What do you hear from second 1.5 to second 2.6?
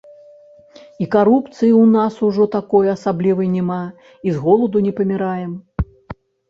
ў нас ужо